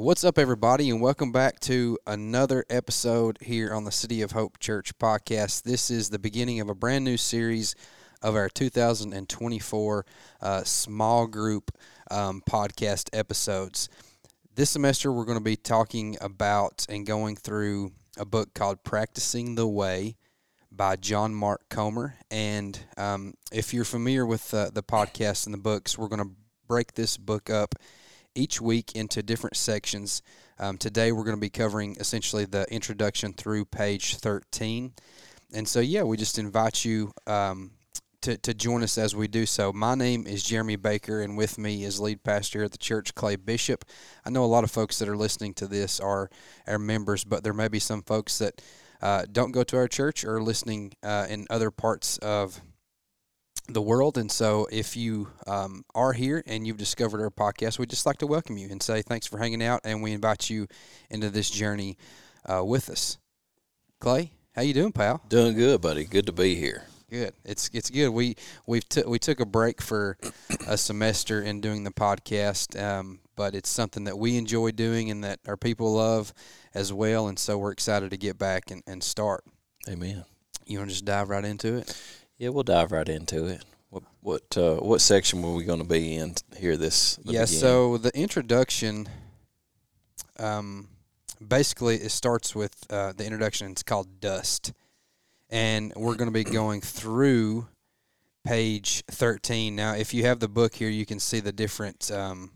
[0.00, 4.58] What's up, everybody, and welcome back to another episode here on the City of Hope
[4.58, 5.64] Church podcast.
[5.64, 7.74] This is the beginning of a brand new series
[8.22, 10.06] of our 2024
[10.40, 11.70] uh, small group
[12.10, 13.90] um, podcast episodes.
[14.54, 19.54] This semester, we're going to be talking about and going through a book called Practicing
[19.54, 20.16] the Way
[20.72, 22.14] by John Mark Comer.
[22.30, 26.34] And um, if you're familiar with uh, the podcast and the books, we're going to
[26.66, 27.74] break this book up
[28.34, 30.22] each week into different sections.
[30.58, 34.92] Um, today we're going to be covering essentially the introduction through page 13.
[35.52, 37.72] And so, yeah, we just invite you um,
[38.22, 39.72] to, to join us as we do so.
[39.72, 43.36] My name is Jeremy Baker, and with me is lead pastor at the church, Clay
[43.36, 43.84] Bishop.
[44.24, 46.30] I know a lot of folks that are listening to this are
[46.66, 48.60] our members, but there may be some folks that
[49.02, 52.60] uh, don't go to our church or listening uh, in other parts of
[53.74, 54.18] the world.
[54.18, 58.18] And so, if you um, are here and you've discovered our podcast, we'd just like
[58.18, 60.66] to welcome you and say thanks for hanging out, and we invite you
[61.10, 61.96] into this journey
[62.46, 63.18] uh, with us.
[64.00, 65.22] Clay, how you doing, pal?
[65.28, 66.04] Doing good, buddy.
[66.04, 66.84] Good to be here.
[67.10, 67.34] Good.
[67.44, 68.10] It's it's good.
[68.10, 70.16] We we've t- we took a break for
[70.68, 75.24] a semester in doing the podcast, um, but it's something that we enjoy doing and
[75.24, 76.32] that our people love
[76.72, 77.26] as well.
[77.26, 79.44] And so we're excited to get back and, and start.
[79.88, 80.24] Amen.
[80.66, 82.00] You want to just dive right into it?
[82.40, 83.62] Yeah, we'll dive right into it.
[83.90, 86.78] What what uh, what section were we going to be in here?
[86.78, 87.42] This yeah.
[87.42, 87.46] Beginning?
[87.48, 89.06] So the introduction,
[90.38, 90.88] um,
[91.46, 93.70] basically it starts with uh, the introduction.
[93.70, 94.72] It's called Dust,
[95.50, 97.68] and we're going to be going through
[98.42, 99.76] page thirteen.
[99.76, 102.10] Now, if you have the book here, you can see the different.
[102.10, 102.52] Um,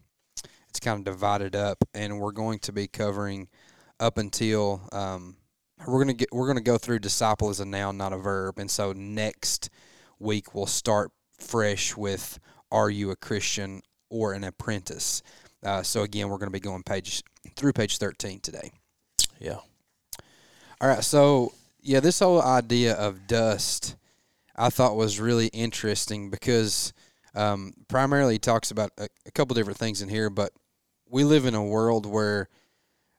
[0.71, 3.49] it's kind of divided up, and we're going to be covering
[4.01, 5.37] up until um,
[5.87, 8.71] we're gonna get we're gonna go through disciple as a noun, not a verb, and
[8.71, 9.71] so next
[10.19, 12.39] week we'll start fresh with
[12.71, 15.23] are you a Christian or an apprentice?
[15.65, 17.23] Uh, so again, we're going to be going page
[17.57, 18.71] through page thirteen today.
[19.39, 19.59] Yeah.
[20.81, 21.05] All right.
[21.05, 23.97] So yeah, this whole idea of dust,
[24.57, 26.93] I thought was really interesting because
[27.35, 30.53] um, primarily talks about a, a couple different things in here, but
[31.09, 32.49] we live in a world where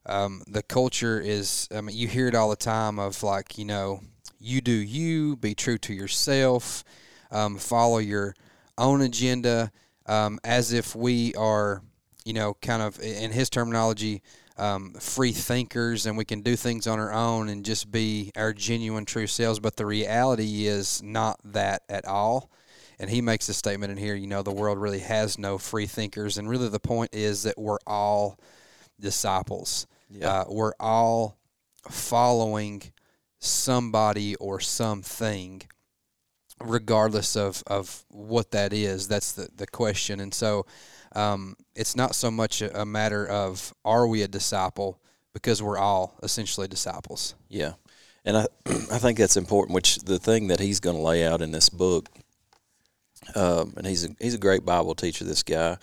[0.06, 3.66] um, the culture is, I mean, you hear it all the time of like, you
[3.66, 4.02] know,
[4.40, 6.84] you do you, be true to yourself,
[7.32, 8.36] um, follow your
[8.78, 9.72] own agenda,
[10.06, 11.82] um, as if we are,
[12.24, 14.22] you know, kind of, in his terminology,
[14.58, 18.54] um, free thinkers and we can do things on our own and just be our
[18.54, 19.60] genuine true selves.
[19.60, 22.52] But the reality is not that at all.
[23.00, 25.88] And he makes a statement in here, you know, the world really has no free
[25.88, 26.38] thinkers.
[26.38, 28.40] And really the point is that we're all
[29.00, 29.88] disciples.
[30.10, 30.30] Yeah.
[30.30, 31.38] Uh, we're all
[31.90, 32.82] following
[33.40, 35.62] somebody or something,
[36.64, 39.08] regardless of, of what that is.
[39.08, 40.20] That's the, the question.
[40.20, 40.66] And so
[41.16, 45.00] um, it's not so much a, a matter of are we a disciple
[45.34, 47.36] because we're all essentially disciples.
[47.50, 47.74] Yeah.
[48.24, 51.42] And I, I think that's important, which the thing that he's going to lay out
[51.42, 52.10] in this book,
[53.36, 55.78] um, and he's a, he's a great Bible teacher, this guy,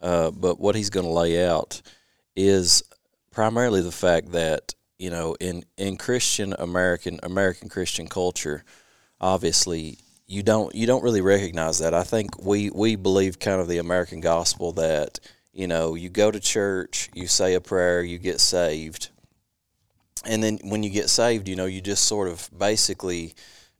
[0.00, 1.82] uh, but what he's going to lay out
[2.34, 2.82] is
[3.32, 8.64] primarily the fact that you know in in Christian American American Christian culture,
[9.20, 11.94] obviously you don't you don't really recognize that.
[11.94, 15.18] I think we we believe kind of the American gospel that
[15.52, 19.10] you know you go to church, you say a prayer, you get saved,
[20.24, 23.34] and then when you get saved, you know you just sort of basically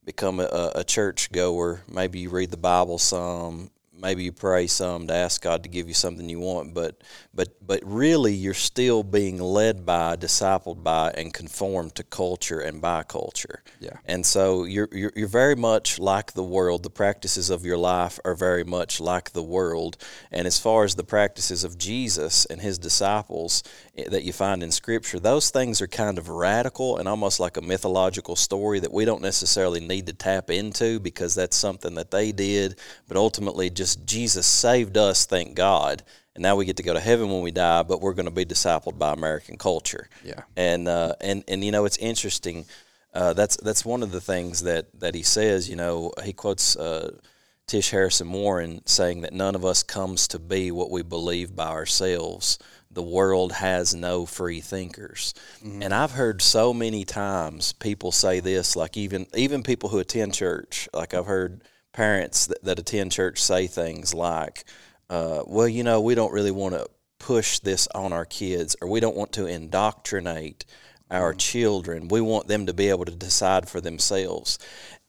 [0.05, 1.83] become a, a church goer.
[1.89, 5.89] Maybe you read the Bible some, maybe you pray some to ask God to give
[5.89, 7.01] you something you want, but
[7.35, 12.81] but but really you're still being led by, discipled by, and conformed to culture and
[12.81, 13.63] by culture.
[13.81, 13.97] Yeah.
[14.05, 16.83] And so you're you're, you're very much like the world.
[16.83, 19.97] The practices of your life are very much like the world.
[20.31, 23.63] And as far as the practices of Jesus and his disciples
[23.97, 27.57] eh, that you find in Scripture, those things are kind of radical and almost like
[27.57, 32.11] a mythological story that we don't necessarily need to tap into because that's something that
[32.11, 32.79] they did.
[33.09, 36.03] But ultimately, just Jesus saved us, thank God
[36.35, 38.31] and now we get to go to heaven when we die, but we're going to
[38.31, 40.09] be discipled by American culture.
[40.25, 40.43] Yeah.
[40.57, 42.65] And uh, and and you know it's interesting.
[43.13, 45.69] Uh, that's that's one of the things that that he says.
[45.69, 47.19] You know, he quotes uh,
[47.67, 51.69] Tish Harrison Warren saying that none of us comes to be what we believe by
[51.69, 52.59] ourselves.
[52.91, 55.35] The world has no free thinkers.
[55.63, 55.83] Mm-hmm.
[55.83, 60.33] And I've heard so many times people say this, like even even people who attend
[60.33, 60.89] church.
[60.95, 61.63] Like I've heard
[61.93, 64.65] parents that, that attend church say things like
[65.13, 66.89] uh, well, you know, we don't really want to
[67.19, 70.65] push this on our kids, or we don't want to indoctrinate
[71.11, 71.39] our mm.
[71.39, 72.09] children.
[72.09, 74.59] We want them to be able to decide for themselves.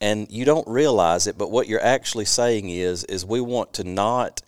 [0.01, 3.85] And you don't realize it, but what you're actually saying is, is we want to
[3.85, 4.41] not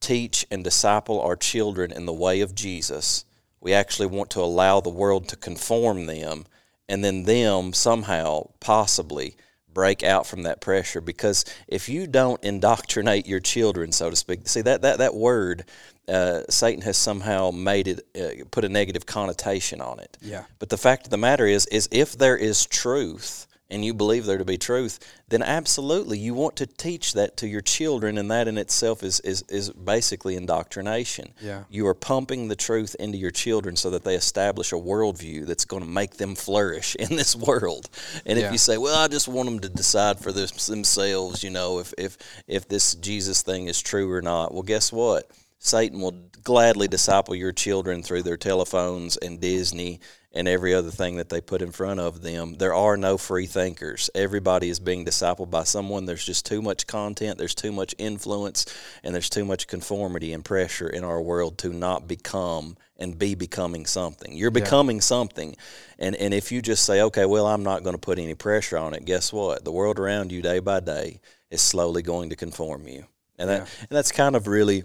[0.00, 3.24] teach and disciple our children in the way of Jesus.
[3.62, 6.44] We actually want to allow the world to conform them,
[6.86, 9.36] and then them somehow, possibly,
[9.74, 14.46] break out from that pressure because if you don't indoctrinate your children so to speak
[14.48, 15.64] see that that, that word
[16.08, 20.44] uh, satan has somehow made it uh, put a negative connotation on it Yeah.
[20.58, 24.26] but the fact of the matter is is if there is truth and you believe
[24.26, 24.98] there to be truth
[25.28, 29.18] then absolutely you want to teach that to your children and that in itself is
[29.20, 31.64] is, is basically indoctrination Yeah.
[31.70, 35.64] you are pumping the truth into your children so that they establish a worldview that's
[35.64, 37.88] going to make them flourish in this world.
[38.26, 38.46] And Yeah.
[38.46, 41.78] if you say, "Well, I just want them to decide for this, themselves," you know,
[41.80, 45.30] if if if this Jesus thing is true or not, well, guess what?
[45.58, 46.14] Satan will
[46.44, 50.00] gladly disciple your children through their telephones and Disney
[50.34, 52.54] and every other thing that they put in front of them.
[52.54, 54.08] There are no free thinkers.
[54.14, 56.06] Everybody is being discipled by someone.
[56.06, 58.64] There's just too much content, there's too much influence,
[59.02, 63.34] and there's too much conformity and pressure in our world to not become and be
[63.34, 64.32] becoming something.
[64.32, 64.62] You're Yeah.
[64.64, 65.56] becoming something.
[65.98, 68.78] And and if you just say, "Okay, well, I'm not going to put any pressure
[68.78, 69.64] on it." Guess what?
[69.64, 71.20] The world around you day by day
[71.50, 73.06] is slowly going to conform you.
[73.38, 73.66] And that Yeah.
[73.80, 74.84] and that's kind of really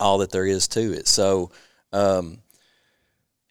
[0.00, 1.08] all that there is to it.
[1.08, 1.50] So,
[1.92, 2.38] um,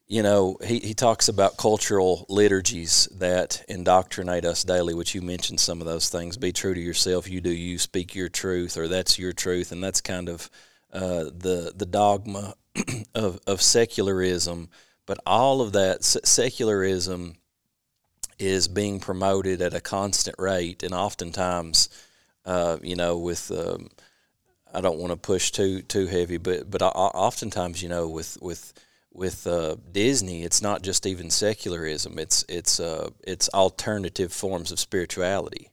[0.08, 5.60] you know, he, he talks about cultural liturgies that indoctrinate us daily, which you mentioned
[5.60, 6.38] some of those things.
[6.38, 7.30] Be true to yourself.
[7.30, 7.80] You do you.
[7.80, 10.50] Speak your truth, or that's your truth, and that's kind of
[10.94, 12.54] uh, the the dogma
[13.16, 14.70] of of secularism.
[15.08, 17.36] But all of that se- secularism
[18.38, 21.90] is being promoted at a constant rate, and oftentimes,
[22.46, 23.90] uh, you know, with um,
[24.72, 28.72] I don't want to push too too heavy, but but oftentimes, you know, with with
[29.16, 34.80] with uh, Disney, it's not just even secularism; it's it's uh, it's alternative forms of
[34.80, 35.70] spirituality.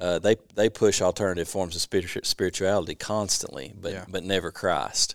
[0.00, 4.04] Uh, they they push alternative forms of spiritu- spirituality constantly, but Yeah.
[4.08, 5.14] but never Christ.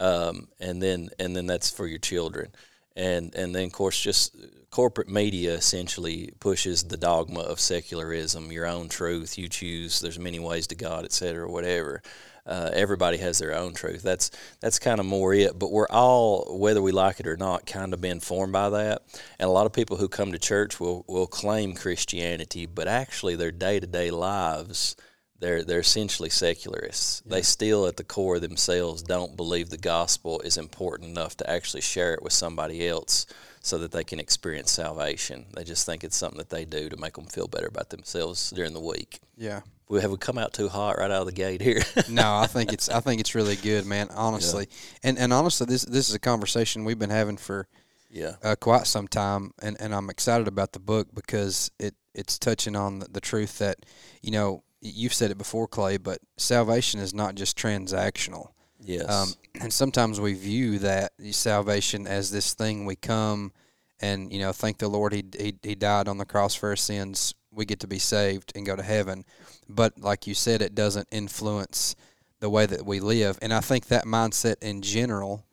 [0.00, 2.48] Um, and then and then that's for your children,
[2.96, 4.36] and and then of course just
[4.70, 10.00] corporate media essentially pushes the dogma of secularism, your own truth, you choose.
[10.00, 12.02] There's many ways to God, etc., whatever.
[12.46, 14.02] Uh, everybody has their own truth.
[14.02, 14.30] That's
[14.60, 15.58] that's kind of more it.
[15.58, 19.02] But we're all, whether we like it or not, kind of been formed by that.
[19.38, 23.36] And a lot of people who come to church will will claim Christianity, but actually
[23.36, 24.96] their day to day lives.
[25.40, 27.20] They're, they're essentially secularists.
[27.26, 31.50] They still, at the core of themselves, don't believe the gospel is important enough to
[31.50, 33.26] actually share it with somebody else
[33.60, 35.46] so that they can experience salvation.
[35.54, 38.50] They just think it's something that they do to make them feel better about themselves
[38.52, 39.20] during the week.
[39.36, 39.62] Yeah.
[39.88, 41.82] We have we come out too hot right out of the gate here.
[42.08, 44.08] no, I think it's I think it's really good, man.
[44.14, 44.68] Honestly,
[45.02, 47.68] and and honestly, this this is a conversation we've been having for
[48.10, 52.38] yeah, uh, quite some time, and, and I'm excited about the book because it it's
[52.38, 53.78] touching on the, the truth that
[54.22, 58.50] you know you've said it before, Clay, but salvation is not just transactional.
[58.80, 59.28] yes, Um,
[59.60, 63.52] and sometimes we view that salvation as this thing we come
[64.00, 66.76] and you know thank the Lord he, he he died on the cross for our
[66.76, 67.34] sins.
[67.54, 69.24] We get to be saved and go to heaven.
[69.68, 71.94] But like you said, it doesn't influence
[72.40, 73.38] the way that we live.
[73.40, 75.44] And I think that mindset in general,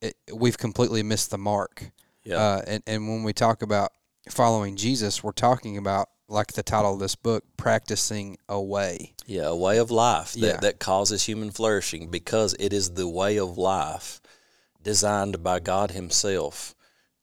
[0.00, 1.90] it, we've completely missed the mark.
[2.24, 3.92] yeah, Uh, and, and when we talk about
[4.28, 9.12] following Jesus, we're talking about, like the title of this book, practicing a way.
[9.26, 10.56] yeah, a way of life that, Yeah.
[10.56, 14.20] that causes human flourishing because it is the way of life
[14.82, 16.74] designed by God Himself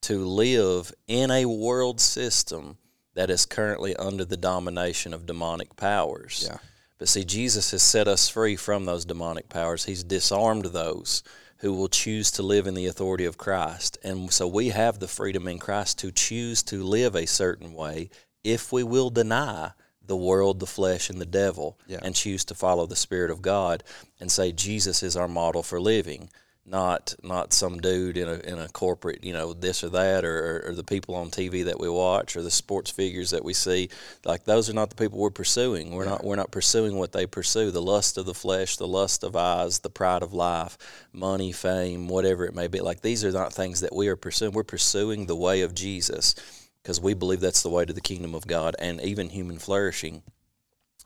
[0.04, 2.78] to live in a world system
[3.16, 6.46] that is currently under the domination of demonic powers.
[6.50, 6.58] Yeah.
[6.98, 9.86] But see, Jesus has set us free from those demonic powers.
[9.86, 11.24] He's disarmed those
[11.58, 13.98] who will choose to live in the authority of Christ.
[14.04, 18.10] And so we have the freedom in Christ to choose to live a certain way
[18.44, 19.72] if we will deny
[20.06, 22.00] the world, the flesh, and the devil Yeah.
[22.02, 23.84] and choose to follow the Spirit of God
[24.20, 26.30] and say Jesus is our model for living.
[26.66, 30.64] Not not some dude in a in a corporate you know this or that or,
[30.66, 33.90] or, the people on TV that we watch or the sports figures that we see
[34.24, 35.92] like those are not the people we're pursuing.
[35.92, 37.72] We're not we're not pursuing what they pursue.
[37.72, 40.78] The lust of the flesh, the lust of eyes, the pride of life,
[41.12, 42.80] money, fame, whatever it may be.
[42.80, 44.54] Like these are not things that we are pursuing.
[44.54, 46.34] We're pursuing the way of Jesus
[46.82, 50.24] because we believe that's the way to the kingdom of God and even human flourishing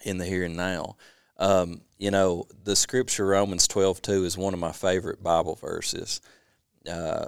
[0.03, 0.97] in the here and now.
[1.39, 6.21] Um, you know, the scripture Romans twelve two is one of my favorite Bible verses,
[6.89, 7.27] uh,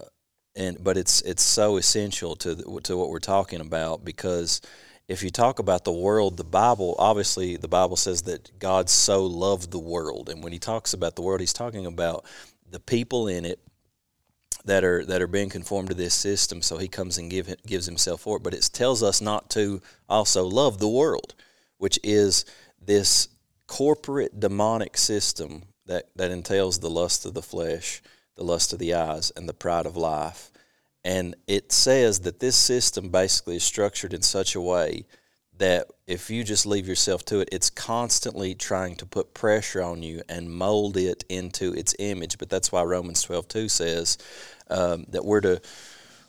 [0.55, 4.61] and but it's it's so essential to the, to what we're talking about because
[5.07, 9.25] if you talk about the world, the Bible obviously the Bible says that God so
[9.25, 12.25] loved the world, and when He talks about the world, He's talking about
[12.69, 13.59] the people in it
[14.65, 16.61] that are that are being conformed to this system.
[16.61, 19.81] So He comes and give gives Himself for it, but it tells us not to
[20.07, 21.35] also love the world,
[21.77, 22.45] which is
[22.79, 23.27] this
[23.69, 28.01] corporate demonic system that, that entails the lust of the flesh,
[28.35, 30.49] the lust of the eyes, and the pride of life.
[31.05, 35.05] And it says that this system basically is structured in such a way
[35.59, 40.01] that if you just leave yourself to it, it's constantly trying to put pressure on
[40.01, 42.39] you and mold it into its image.
[42.39, 44.17] But that's why Romans twelve two says
[44.69, 45.61] um, that we're to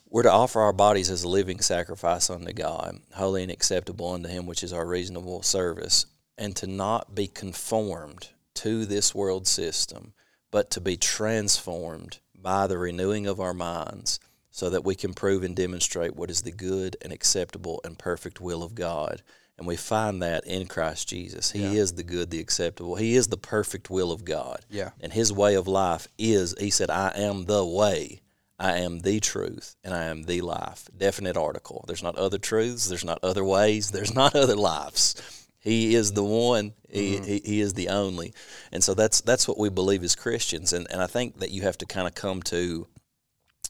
[0.09, 4.29] we're to offer our bodies as a living sacrifice unto God, holy and acceptable unto
[4.29, 6.05] Him, which is our reasonable service,
[6.41, 10.13] and to not be conformed to this world system,
[10.49, 14.19] but to be transformed by the renewing of our minds
[14.49, 18.41] so that we can prove and demonstrate what is the good and acceptable and perfect
[18.41, 19.21] will of God.
[19.57, 21.51] And we find that in Christ Jesus.
[21.51, 21.71] He Yeah.
[21.83, 22.95] is the good, the acceptable.
[22.95, 24.65] He is the perfect will of God.
[24.69, 24.89] Yeah.
[24.99, 28.21] And his way of life is, he said, I am the way,
[28.57, 30.89] I am the truth, and I am the life.
[30.97, 31.85] Definite article.
[31.87, 35.15] There's not other truths, there's not other ways, there's not other lives.
[35.61, 36.73] He is the one.
[36.89, 38.33] He, he, he is the only,
[38.71, 40.73] and so that's that's what we believe as Christians.
[40.73, 42.87] And and I think that you have to kind of come to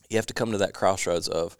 [0.09, 1.55] you have to come to that crossroads of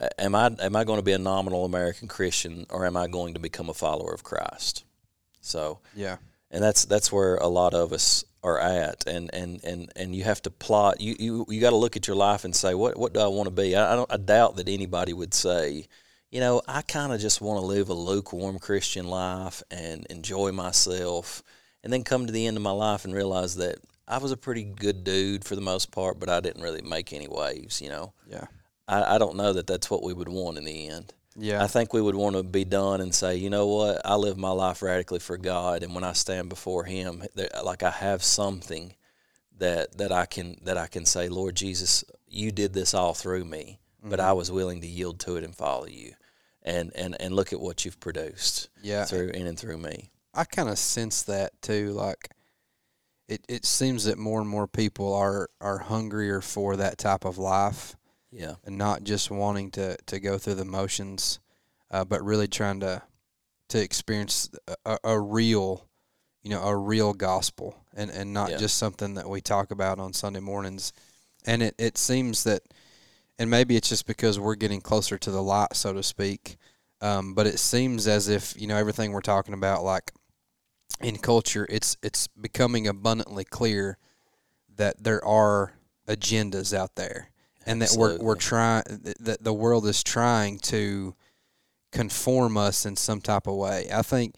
[0.00, 3.06] uh, am I am I going to be a nominal American Christian or am I
[3.06, 4.84] going to become a follower of Christ?
[5.40, 6.16] So, Yeah.
[6.50, 10.24] and that's that's where a lot of us are at, and and and and you
[10.24, 11.00] have to plot.
[11.00, 13.26] You you you got to look at your life and say what what do I
[13.26, 13.76] want to be?
[13.76, 15.88] I, I don't I doubt that anybody would say.
[16.34, 20.50] You know, I kind of just want to live a lukewarm Christian life and enjoy
[20.50, 21.44] myself,
[21.84, 23.76] and then come to the end of my life and realize that
[24.08, 27.12] I was a pretty good dude for the most part, but I didn't really make
[27.12, 27.80] any waves.
[27.80, 28.46] You know, Yeah.
[28.88, 31.14] I, I don't know that that's what we would want in the end.
[31.36, 31.62] Yeah.
[31.62, 34.36] I think we would want to be done and say, you know what, I live
[34.36, 37.22] my life radically for God, and when I stand before Him,
[37.62, 38.94] like I have something
[39.58, 43.44] that that I can that I can say, Lord Jesus, you did this all through
[43.44, 44.28] me, but Mm-hmm.
[44.28, 46.14] I was willing to yield to it and follow you,
[46.64, 49.04] and and and look at what you've produced yeah.
[49.04, 50.10] through in and through me.
[50.32, 51.90] I kind of sense that too.
[51.90, 52.30] Like,
[53.28, 57.38] it, it seems that more and more people are, are hungrier for that type of
[57.38, 57.94] life
[58.32, 61.38] Yeah, and not just wanting to, to go through the motions,
[61.90, 63.02] uh, but really trying to
[63.68, 64.50] to experience
[64.84, 65.86] a, a real,
[66.42, 68.58] you know, a real gospel and, and not Yeah.
[68.58, 70.92] just something that we talk about on Sunday mornings.
[71.46, 72.62] And it, it seems that,
[73.38, 76.56] and maybe it's just because we're getting closer to the light, so to speak.
[77.00, 80.12] Um, but it seems as if you know everything we're talking about, like
[81.00, 83.98] in culture, it's it's becoming abundantly clear
[84.76, 85.74] that there are
[86.08, 87.30] agendas out there,
[87.66, 88.84] and that we're we're trying
[89.20, 91.14] that the world is trying to
[91.92, 93.88] conform us in some type of way.
[93.92, 94.34] I think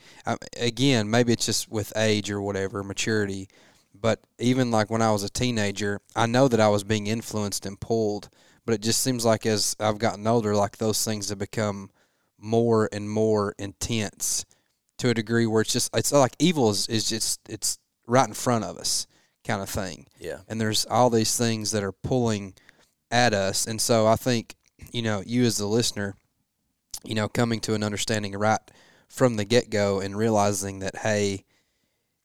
[0.57, 3.49] again, maybe it's just with age or whatever, maturity.
[3.99, 7.65] But even like when I was a teenager, I know that I was being influenced
[7.65, 8.29] and pulled.
[8.67, 11.91] But it just seems like as I've gotten older, like those things have become
[12.39, 14.45] more and more intense
[14.99, 18.35] to a degree where it's just it's like evil is, is just it's right in
[18.35, 19.07] front of us
[19.45, 20.07] kind of thing.
[20.19, 22.55] Yeah, and there's all these things that are pulling
[23.11, 23.67] at us.
[23.67, 24.57] And so i think
[24.93, 26.17] you know you as the listener
[27.05, 28.61] you know coming to an understanding right
[29.09, 31.45] from the get-go and realizing that hey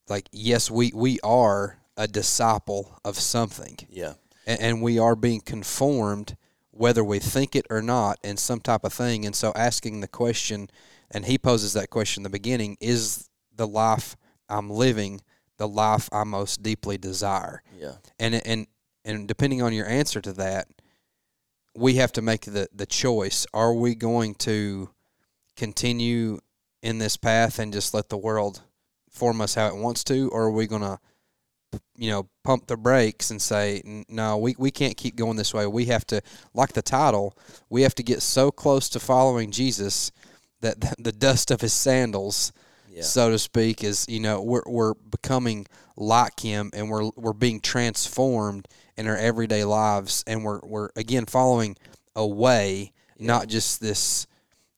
[0.09, 3.77] like yes we we are a disciple of something.
[3.89, 4.13] Yeah,
[4.59, 6.35] and, we are being conformed
[6.71, 9.25] whether we think it or not in some type of thing.
[9.25, 10.69] And so asking the question
[11.11, 14.15] and he poses that question in the beginning is the life
[14.49, 15.21] i'm living
[15.57, 17.61] the life i most deeply desire?
[17.77, 18.67] Yeah, and and
[19.05, 20.67] and depending on your answer to that
[21.75, 23.45] we have to make the the choice.
[23.53, 24.89] Are we going to
[25.55, 26.39] continue
[26.81, 28.61] in this path and just let the world
[29.09, 30.99] form us how it wants to or are we going to
[31.95, 35.65] you know pump the brakes and say no we, we can't keep going this way
[35.67, 36.21] we have to
[36.53, 37.37] like the title
[37.69, 40.11] we have to get so close to following jesus
[40.61, 42.51] that the, dust of his sandals
[42.91, 47.33] yeah, so to speak, is you know we're we're becoming like him, and we're we're
[47.33, 51.77] being transformed in our everyday lives, and we're we're again following
[52.15, 54.27] a way, not just this,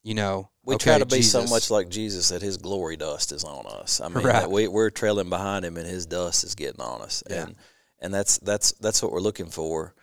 [0.03, 0.50] you know.
[0.65, 3.65] We okay, try to be so much like Jesus that His glory dust is on
[3.67, 4.00] us.
[4.00, 4.50] I mean, Right.
[4.50, 7.43] we we're trailing behind Him, and His dust is getting on us, Yeah.
[7.43, 7.55] and
[8.00, 9.93] and that's that's that's what we're looking for,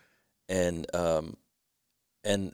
[0.49, 1.35] and um,
[2.23, 2.53] and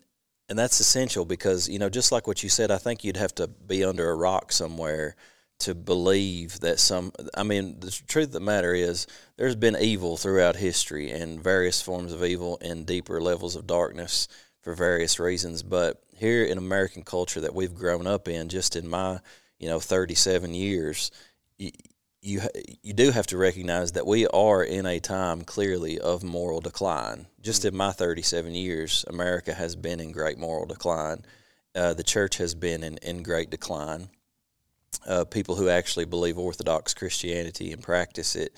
[0.50, 3.36] and that's essential because you know just like what you said, I think you'd have
[3.36, 5.16] to be under a rock somewhere
[5.60, 7.12] to believe that some.
[7.36, 11.82] I mean, the truth of the matter is, there's been evil throughout history and various
[11.82, 14.28] forms of evil and deeper levels of darkness
[14.68, 15.64] for various reasons.
[15.64, 19.22] But here in American culture that we've grown up in, just in my
[19.60, 21.10] you know 37 years,
[21.58, 21.72] you
[22.22, 22.42] you,
[22.84, 27.28] you do have to recognize that we are in a time clearly of moral decline.
[27.42, 31.24] Just in my 37 years, America has been in great moral decline.
[31.74, 34.10] Uh, the church has been in, in great decline.
[35.08, 38.52] Uh, people who actually believe Orthodox Christianity and practice it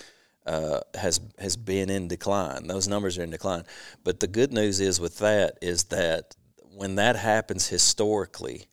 [0.45, 2.67] uh, has has been in decline.
[2.67, 3.63] Those numbers are in decline.
[4.03, 6.35] But the good news is with that is that
[6.73, 8.67] when that happens historically,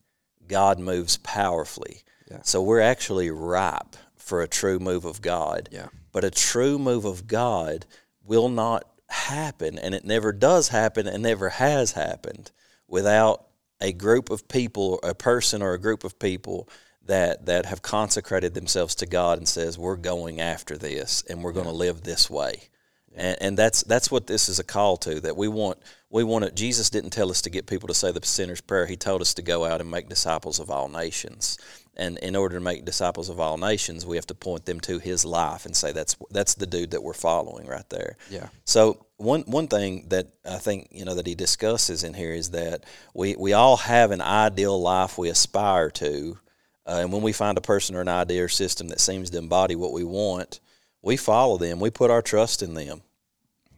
[0.47, 2.03] God moves powerfully.
[2.31, 2.41] Yeah.
[2.43, 5.69] So we're actually ripe for a true move of God.
[5.73, 5.89] Yeah.
[6.13, 7.87] But a true move of God
[8.25, 12.51] will not happen, and it never does happen, and never has happened
[12.89, 13.47] without
[13.81, 16.69] a group of people, a person or a group of people
[17.07, 21.53] that that have consecrated themselves to God and says we're going after this and we're
[21.53, 22.69] going to live this way.
[23.17, 25.21] And, and that's that's what this is a call to.
[25.21, 25.79] That we want
[26.11, 26.55] we want it.
[26.55, 28.87] Jesus didn't tell us to get people to say the sinner's prayer.
[28.87, 31.59] He told us to go out and make disciples of all nations.
[31.99, 34.99] And in order to make disciples of all nations, we have to point them to
[34.99, 38.17] His life and say that's that's the dude that we're following right there.
[38.31, 38.49] Yeah.
[38.65, 42.51] So one one thing that I think you know that he discusses in here is
[42.51, 42.85] that
[43.15, 46.39] we we all have an ideal life we aspire to,
[46.87, 49.39] uh, and when we find a person or an idea or system that seems to
[49.39, 50.61] embody what we want,
[51.03, 51.81] we follow them.
[51.81, 53.03] We put our trust in them.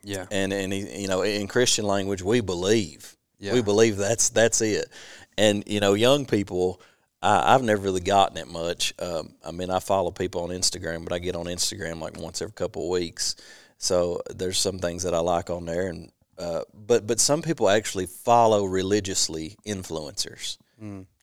[0.03, 0.27] Yeah.
[0.31, 3.17] And and you know, in Christian language, we believe.
[3.39, 3.55] Yeah.
[3.55, 4.87] We believe that's that's it.
[5.37, 6.81] And you know, young people,
[7.23, 8.93] I, I've never really gotten it much.
[8.99, 12.43] Um, I mean, I follow people on Instagram, but I get on Instagram like once
[12.43, 13.37] every couple of weeks.
[13.79, 17.69] So there's some things that I like on there, and uh, but but some people
[17.69, 20.59] actually follow religiously influencers.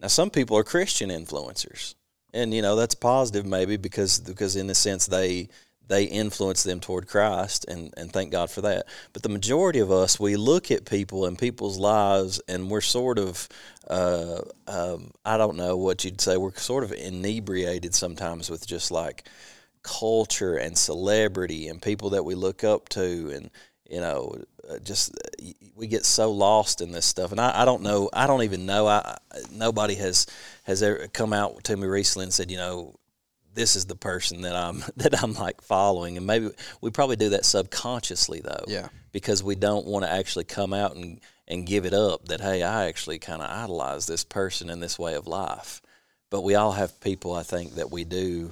[0.01, 1.95] Now, some people are Christian influencers,
[2.33, 5.49] and you know that's positive maybe because because in a sense they
[5.87, 8.87] they influence them toward Christ, and and thank God for that.
[9.13, 13.19] But the majority of us, we look at people and people's lives, and we're sort
[13.19, 13.47] of
[13.87, 16.37] uh, um, I don't know what you'd say.
[16.37, 19.27] We're sort of inebriated sometimes with just like
[19.83, 23.51] culture and celebrity and people that we look up to and
[23.89, 24.35] you know
[24.69, 28.09] uh, just uh, we get so lost in this stuff and I, I don't know
[28.13, 29.17] I don't even know I
[29.51, 30.25] nobody has
[30.63, 32.95] has ever come out to me recently and said you know
[33.53, 36.49] this is the person that I'm that I'm like following and maybe
[36.81, 38.87] we probably do that subconsciously though Yeah.
[39.11, 42.63] because we don't want to actually come out and and give it up that hey
[42.63, 45.81] I actually kind of idolize this person in this way of life
[46.31, 48.51] but we all have people I think that we do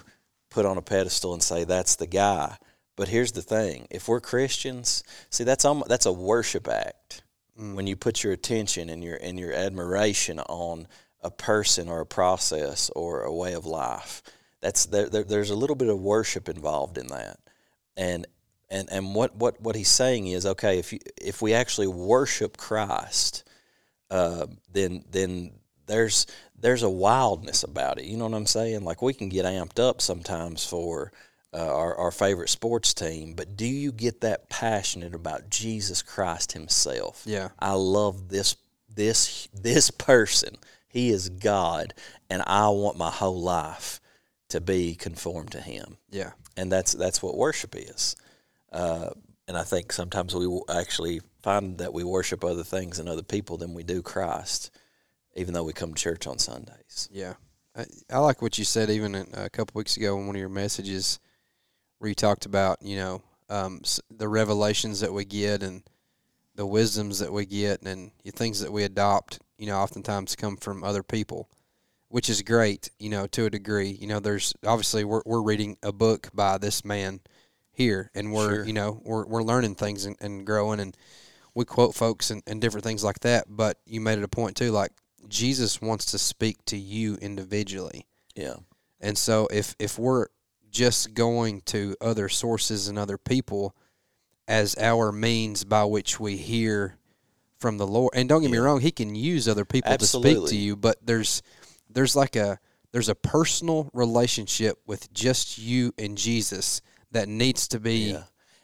[0.51, 2.55] put on a pedestal and say that's the guy.
[2.95, 7.23] But here's the thing: if we're Christians, see that's almost, that's a worship act
[7.55, 10.87] when you put your attention and your and your admiration on
[11.21, 14.21] a person or a process or a way of life.
[14.61, 17.37] That's there, there, there's a little bit of worship involved in that,
[17.97, 18.27] and
[18.69, 22.57] and and what what what he's saying is okay if you if we actually worship
[22.57, 23.43] Christ,
[24.11, 25.51] uh, then then
[25.85, 26.27] there's
[26.57, 28.05] there's a wildness about it.
[28.05, 28.83] You know what I'm saying?
[28.83, 31.11] Like we can get amped up sometimes for
[31.53, 36.53] uh, our our favorite sports team, but do you get that passionate about Jesus Christ
[36.53, 37.23] Himself?
[37.25, 37.49] Yeah.
[37.59, 38.55] I love this
[38.93, 40.55] this this person.
[40.87, 41.93] He is God,
[42.29, 43.99] and I want my whole life
[44.49, 46.31] to be conformed to Him Yeah.
[46.55, 48.15] and that's that's what worship is.
[48.71, 49.09] Uh,
[49.47, 53.57] and I think sometimes we actually find that we worship other things and other people
[53.57, 54.69] than we do Christ,
[55.35, 57.09] even though we come to church on Sundays.
[57.11, 57.33] Yeah,
[57.75, 60.49] I, I like what you said even a couple weeks ago in one of your
[60.49, 61.19] messages,
[62.03, 65.83] where you talked about you know um, the revelations that we get and
[66.55, 69.39] the wisdoms that we get and the things that we adopt.
[69.57, 71.49] You know, oftentimes come from other people,
[72.09, 72.91] which is great.
[72.99, 73.91] You know, to a degree.
[73.91, 77.21] You know, there's obviously we're we're reading a book by this man
[77.71, 78.65] here, and we're Sure.
[78.65, 80.97] you know we're we're learning things and, and growing and
[81.55, 83.45] we quote folks and, and different things like that.
[83.47, 84.91] But you made it a point too, like
[85.29, 88.07] Jesus wants to speak to you individually.
[88.35, 88.55] Yeah,
[88.99, 90.27] And so if if we're
[90.73, 93.75] just going to other sources and other people
[94.47, 96.97] as our means by which we hear
[97.59, 100.45] from the Lord, and don't get me wrong, He can use other people to speak
[100.47, 101.41] to you, but there's
[101.89, 102.59] there's like a
[102.91, 106.81] there's a personal relationship with just you and Jesus
[107.11, 108.23] that needs to be Yeah.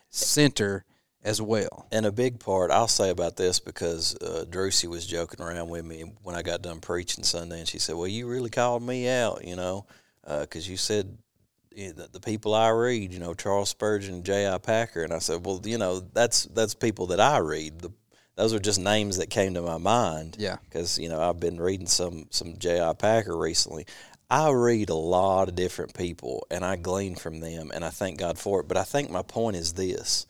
[0.09, 0.83] center
[1.23, 1.87] as well.
[1.91, 5.85] and a big part I'll say about this because uh, Drusy was joking around with
[5.85, 9.07] me when I got done preaching Sunday, and she said, "Well, you really called me
[9.07, 9.85] out, you know,
[10.27, 11.17] because you said."
[11.87, 14.57] Know, The, the people I read, you know, Charles Spurgeon, and J.I.
[14.59, 17.79] Packer, and I said, well, you know, that's that's people that I read.
[17.79, 17.91] The,
[18.35, 20.37] those are just names that came to my mind.
[20.39, 20.57] Yeah.
[20.63, 22.93] because you know I've been reading some some J.I.
[22.93, 23.85] Packer recently.
[24.29, 28.19] I read a lot of different people and I glean from them and I thank
[28.19, 28.67] God for it.
[28.67, 30.27] But I think my point is this.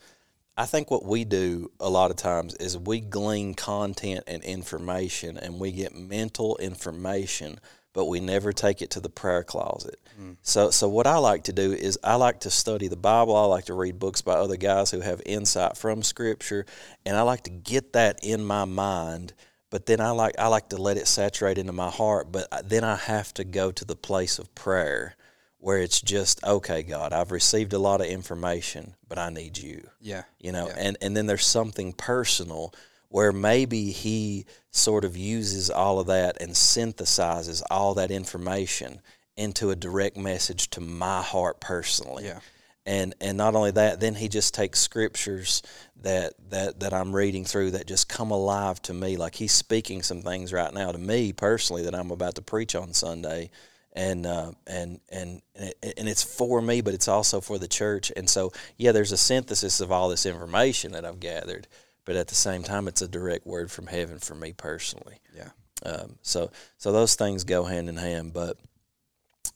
[0.56, 5.36] I think what we do a lot of times is we glean content and information
[5.36, 7.60] and we get mental information,
[7.92, 9.98] but we never take it to the prayer closet.
[10.20, 10.36] Mm.
[10.42, 13.34] So so what I like to do is I like to study the Bible.
[13.36, 16.66] I like to read books by other guys who have insight from scripture
[17.04, 19.32] and I like to get that in my mind
[19.70, 22.32] but then I like I like to let it saturate into my heart.
[22.32, 25.14] But then I have to go to the place of prayer
[25.62, 29.86] where it's just okay god i've received a lot of information but i need you
[30.00, 30.22] Yeah.
[30.38, 30.74] you know Yeah.
[30.78, 32.72] and and then there's something personal
[33.10, 39.00] where maybe he sort of uses all of that and synthesizes all that information
[39.36, 42.24] into a direct message to my heart personally.
[42.24, 42.38] Yeah.
[42.86, 45.62] and and not only that then he just takes scriptures
[46.02, 49.16] that that that I'm reading through that just come alive to me.
[49.16, 52.74] Like he's speaking some things right now to me personally that I'm about to preach
[52.74, 53.50] on Sunday.
[53.92, 57.66] And uh, and and and, it, and it's for me but it's also for the
[57.66, 58.12] church.
[58.16, 61.66] And so yeah there's a synthesis of all this information that I've gathered
[62.04, 65.50] but at the same time it's a direct word from heaven for me personally Yeah.
[65.84, 68.32] um, so so those things go hand in hand.
[68.32, 68.56] But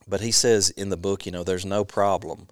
[0.07, 2.47] but he says in the book, you know, there's no problem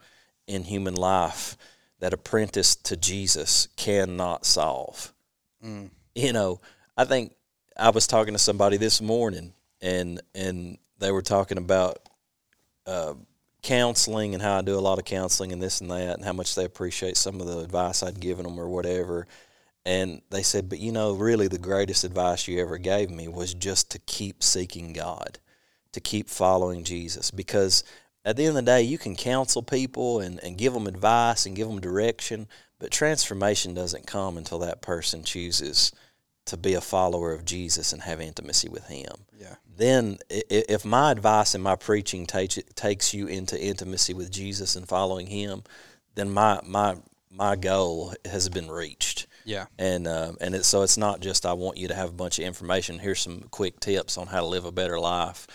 [0.47, 1.55] in human life
[1.99, 5.13] that apprentice to Jesus cannot solve.
[5.63, 5.89] Mm.
[6.15, 6.59] You know,
[6.97, 7.35] I think
[7.77, 11.99] I was talking to somebody this morning, and and they were talking about
[12.85, 13.13] uh,
[13.61, 16.33] counseling and how I do a lot of counseling and this and that, and how
[16.33, 19.27] much they appreciate some of the advice I'd given them or whatever.
[19.85, 23.53] And they said, but you know, really the greatest advice you ever gave me was
[23.53, 25.39] just to keep seeking God,
[25.91, 27.31] to keep following Jesus.
[27.31, 27.83] Because
[28.23, 31.45] at the end of the day, you can counsel people and, and give them advice
[31.45, 32.47] and give them direction,
[32.79, 35.91] but transformation doesn't come until that person chooses
[36.45, 39.55] to be a follower of Jesus and have intimacy with Him Yeah.
[39.77, 44.87] then if my advice and my preaching takes takes you into intimacy with Jesus and
[44.87, 45.63] following Him,
[46.15, 46.97] then my my
[47.31, 49.27] my goal has been reached.
[49.45, 49.65] Yeah.
[49.77, 52.39] And uh, and it, so it's not just I want you to have a bunch
[52.39, 52.99] of information.
[52.99, 55.47] Here's some quick tips on how to live a better life.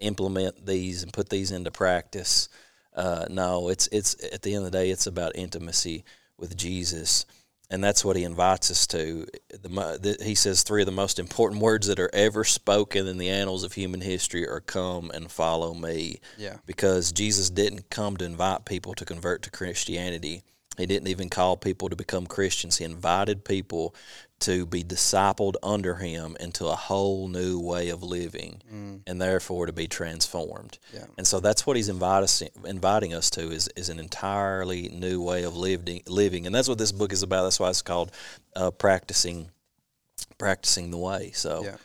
[0.00, 2.48] Implement these and put these into practice.
[2.94, 6.04] Uh, no, it's it's at the end of the day, it's about intimacy
[6.38, 7.26] with Jesus,
[7.70, 9.26] and that's what he invites us to.
[9.50, 13.18] The, the, he says three of the most important words that are ever spoken in
[13.18, 16.58] the annals of human history are "Come and follow me." Yeah.
[16.66, 20.42] because Jesus didn't come to invite people to convert to Christianity.
[20.76, 22.78] He didn't even call people to become Christians.
[22.78, 23.94] He invited people
[24.40, 28.60] to be discipled under him into a whole new way of living
[29.06, 30.78] and therefore to be transformed.
[30.92, 31.06] Yeah.
[31.16, 35.22] And so that's what he's invite us, inviting us to is, is an entirely new
[35.22, 36.46] way of living, living.
[36.46, 37.44] And that's what this book is about.
[37.44, 38.10] That's why it's called
[38.56, 39.50] uh, practicing
[40.38, 41.30] practicing the way.
[41.32, 41.76] So Yeah.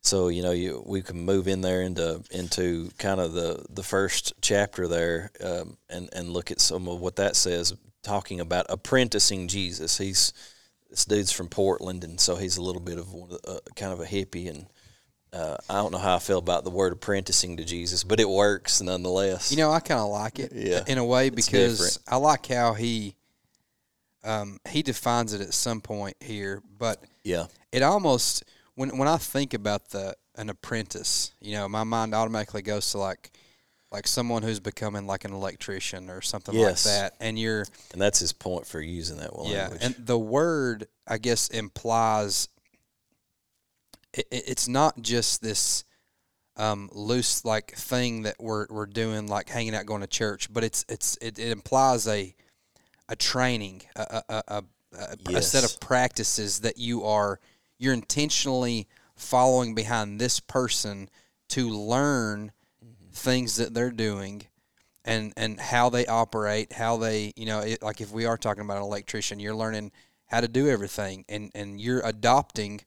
[0.00, 3.82] so you know, you we can move in there into into kind of the the
[3.82, 7.74] first chapter there, um, and and look at some of what that says,
[8.06, 9.98] talking about apprenticing Jesus.
[9.98, 10.32] He's
[10.88, 14.00] this dude's from Portland, and so he's a little bit of one uh, kind of
[14.00, 14.66] a hippie, and
[15.32, 18.28] uh, I don't know how I feel about the word apprenticing to Jesus, but it
[18.28, 19.50] works nonetheless.
[19.50, 20.84] You know, I kind of like it Yeah.
[20.86, 21.98] in a way because.
[22.08, 23.16] I like how he
[24.24, 29.16] um, he defines it at some point here, but yeah, it almost when when I
[29.18, 33.30] think about the an apprentice, you know, my mind automatically goes to like
[33.92, 36.84] like someone who's becoming like an electrician or something Yes.
[36.84, 39.52] like that, and you're and that's his point for using that language.
[39.80, 42.48] yeah, and the word I guess implies
[44.12, 45.84] it, it- it's not just this
[46.56, 50.64] um, loose like thing that we're we're doing like hanging out going to church, but
[50.64, 52.34] it's it's it, it implies a
[53.08, 54.64] a training, a a, a,
[55.28, 57.38] a, a set of practices that you are
[57.78, 61.08] you're intentionally following behind this person
[61.50, 62.52] to learn
[63.16, 64.46] things that they're doing
[65.04, 68.64] and and how they operate, how they you know it, like if we are talking
[68.64, 69.92] about an electrician, you're learning
[70.26, 72.80] how to do everything, and and you're adopting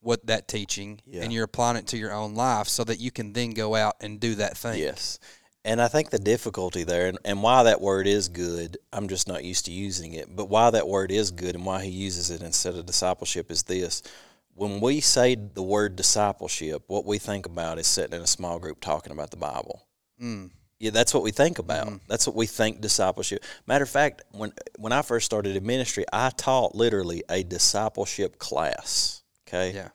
[0.00, 1.22] what that teaching Yeah.
[1.22, 3.96] and you're applying it to your own life so that you can then go out
[4.00, 4.78] and do that thing.
[4.78, 5.18] Yes.
[5.64, 9.26] And I think the difficulty there, and, and why that word is good, I'm just
[9.26, 12.30] not used to using it, but why that word is good and why he uses
[12.30, 14.00] it instead of discipleship is this.
[14.56, 18.58] When we say the word discipleship, what we think about is sitting in a small
[18.58, 19.86] group talking about the Bible.
[20.20, 20.50] Mm.
[20.78, 22.00] Yeah, that's what we think about.
[22.08, 23.44] That's what we think discipleship.
[23.66, 28.38] Matter of fact, when when I first started in ministry, I taught literally a discipleship
[28.38, 29.22] class.
[29.46, 29.88] Okay Yeah.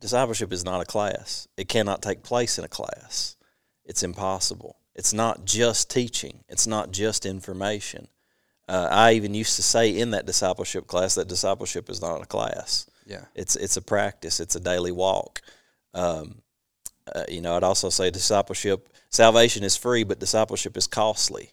[0.00, 1.46] discipleship is not a class.
[1.56, 3.36] It cannot take place in a class.
[3.84, 4.76] It's impossible.
[4.94, 6.44] It's not just teaching.
[6.48, 8.08] It's not just information.
[8.66, 12.26] Uh, I even used to say in that discipleship class that discipleship is not a
[12.26, 12.86] class.
[13.06, 13.24] Yeah.
[13.34, 14.40] It's it's a practice.
[14.40, 15.40] It's a daily walk.
[15.92, 16.42] Um,
[17.14, 18.88] uh, you know, I'd also say discipleship.
[19.10, 21.50] Salvation is free, but discipleship is costly.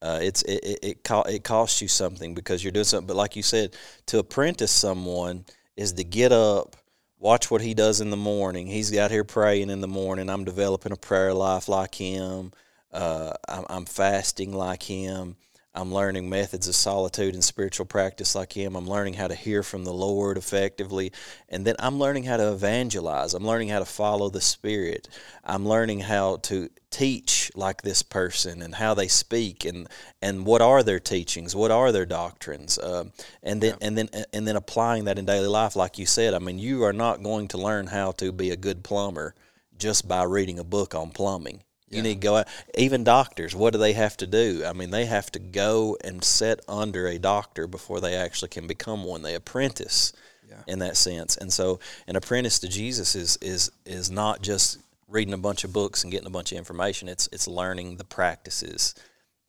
[0.00, 3.06] Uh, it's it it it, co- it costs you something because you're doing something.
[3.06, 5.44] But like you said, to apprentice someone
[5.76, 6.76] is to get up,
[7.18, 8.66] watch what he does in the morning.
[8.66, 10.28] He's out here praying in the morning.
[10.28, 12.52] I'm developing a prayer life like him.
[12.92, 15.36] Uh, I'm, I'm fasting like him.
[15.74, 18.74] I'm learning methods of solitude and spiritual practice like him.
[18.74, 21.12] I'm learning how to hear from the Lord effectively.
[21.48, 23.34] And then I'm learning how to evangelize.
[23.34, 25.08] I'm learning how to follow the Spirit.
[25.44, 29.88] I'm learning how to teach like this person and how they speak and,
[30.22, 32.78] and what are their teachings, what are their doctrines.
[32.78, 36.34] Um, and then and then and then applying that in daily life, like you said.
[36.34, 39.34] I mean, you are not going to learn how to be a good plumber
[39.76, 41.62] just by reading a book on plumbing.
[41.90, 42.48] You need to go out.
[42.76, 44.62] Even doctors, what do they have to do?
[44.66, 48.66] I mean, they have to go and sit under a doctor before they actually can
[48.66, 49.22] become one.
[49.22, 50.12] They apprentice
[50.48, 50.62] Yeah.
[50.66, 51.36] in that sense.
[51.36, 55.72] And so, an apprentice to Jesus is is is not just reading a bunch of
[55.72, 57.08] books and getting a bunch of information.
[57.08, 58.94] It's it's learning the practices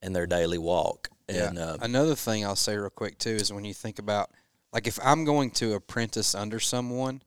[0.01, 1.09] in their daily walk.
[1.27, 1.63] And yeah.
[1.63, 4.31] uh, Another thing I'll say real quick too is when you think about
[4.71, 7.21] like if I'm going to apprentice under someone,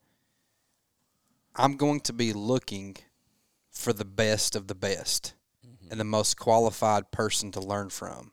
[1.54, 2.96] I'm going to be looking
[3.82, 5.34] for the best of the best
[5.90, 8.32] and the most qualified person to learn from.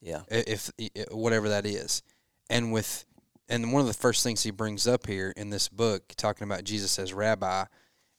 [0.00, 0.70] yeah, i- if,
[1.10, 2.02] whatever that is.
[2.48, 3.04] And with
[3.48, 6.62] and one of the first things he brings up here in this book talking about
[6.64, 7.64] Jesus as rabbi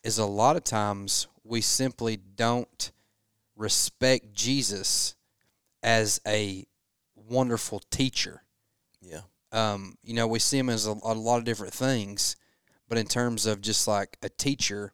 [0.03, 2.91] is a lot of times we simply don't
[3.55, 5.15] respect Jesus
[5.83, 6.65] as a
[7.15, 8.43] wonderful teacher.
[9.01, 9.21] yeah,
[9.53, 12.35] Um, you know, we see him as a, a lot of different things,
[12.89, 14.93] but in terms of just like a teacher,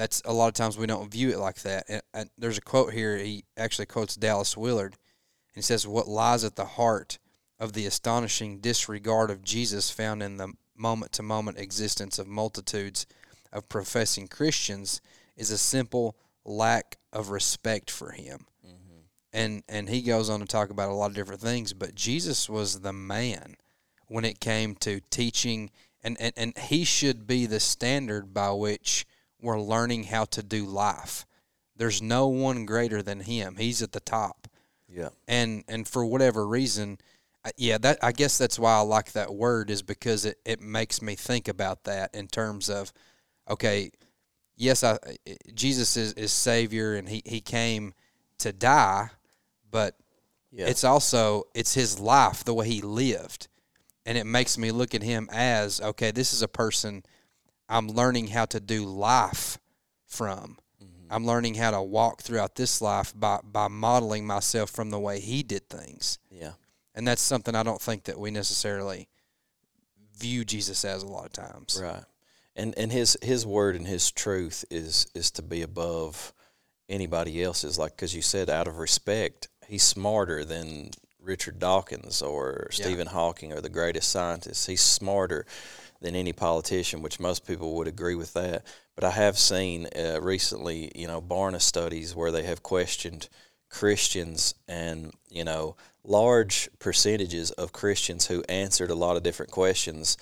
[0.00, 1.84] that's a lot of times we don't view it like that.
[1.86, 3.18] And, and there's a quote here.
[3.18, 7.18] He actually quotes Dallas Willard, and he says, "What lies at the heart
[7.58, 13.06] of the astonishing disregard of Jesus found in the moment-to-moment existence of multitudes
[13.52, 15.02] of professing Christians
[15.36, 19.00] is a simple lack of respect for Him." Mm-hmm.
[19.34, 22.48] And and he goes on to talk about a lot of different things, but Jesus
[22.48, 23.56] was the man
[24.08, 25.70] when it came to teaching
[26.02, 29.04] and, and, and he should be the standard by which
[29.42, 31.26] we're learning how to do life.
[31.76, 33.56] There's no one greater than him.
[33.56, 34.48] He's at the top.
[34.88, 36.98] yeah, And and for whatever reason,
[37.56, 41.00] yeah, that I guess that's why I like that word is because it, it makes
[41.00, 42.92] me think about that in terms of
[43.48, 43.90] okay,
[44.56, 44.98] yes, I
[45.54, 47.94] Jesus is, is savior and he, he came
[48.38, 49.10] to die,
[49.70, 49.96] but
[50.52, 50.66] yeah.
[50.66, 53.48] it's also it's his life the way he lived
[54.06, 57.04] and it makes me look at him as okay this is a person
[57.70, 59.58] i'm learning how to do life
[60.06, 61.06] from mm-hmm.
[61.10, 65.20] i'm learning how to walk throughout this life by by modeling myself from the way
[65.20, 66.52] he did things yeah.
[66.94, 69.08] and that's something i don't think that we necessarily
[70.18, 72.04] view jesus as a lot of times Right.
[72.56, 76.34] And and his his word and his truth is is to be above
[76.88, 79.48] anybody else's like cuz you said out of respect.
[79.66, 82.84] He's smarter than Richard Dawkins or Yeah.
[82.84, 84.66] Stephen Hawking or the greatest scientists.
[84.66, 85.46] He's smarter
[86.00, 88.64] than any politician, which most people would agree with that.
[88.94, 93.28] But I have seen uh, recently, you know, Barna studies where they have questioned
[93.68, 100.16] Christians and, you know, large percentages of Christians who answered a lot of different questions,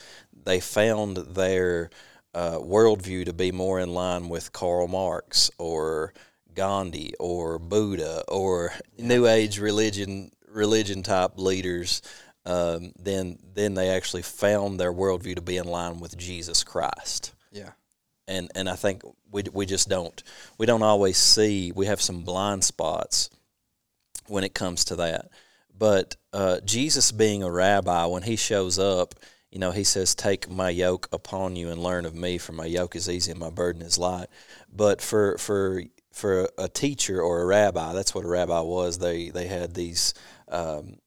[0.44, 1.90] they found their
[2.34, 6.12] uh, worldview to be more in line with Karl Marx or
[6.54, 12.02] Gandhi or Buddha or New Age religion religion type leaders.
[12.48, 17.34] Um, then then they actually found their worldview to be in line with Jesus Christ
[17.52, 17.72] yeah
[18.26, 20.22] and and I think we we just don't
[20.58, 23.30] we don't always see we have some blind spots
[24.28, 25.28] when it comes to that.
[25.76, 29.14] But uh, Jesus being a rabbi, when he shows up,
[29.50, 32.66] you know, he says, "Take my yoke upon you and learn of me, for my
[32.66, 34.26] yoke is easy and my burden is light."
[34.70, 35.82] But for for
[36.12, 38.98] for a teacher or a rabbi, that's what a rabbi was.
[38.98, 40.14] They they had these
[40.48, 40.98] um,